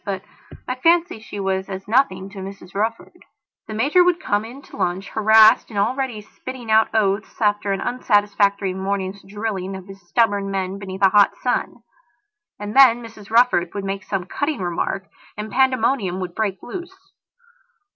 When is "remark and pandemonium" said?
14.63-16.19